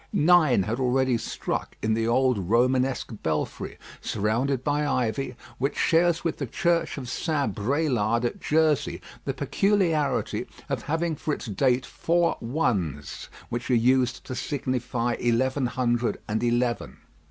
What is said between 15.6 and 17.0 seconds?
hundred and eleven.